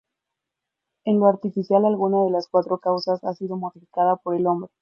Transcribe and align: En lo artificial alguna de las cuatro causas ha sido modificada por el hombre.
En 1.05 1.19
lo 1.19 1.27
artificial 1.27 1.85
alguna 1.85 2.23
de 2.23 2.31
las 2.31 2.47
cuatro 2.49 2.79
causas 2.79 3.23
ha 3.23 3.35
sido 3.35 3.55
modificada 3.55 4.15
por 4.15 4.33
el 4.33 4.47
hombre. 4.47 4.71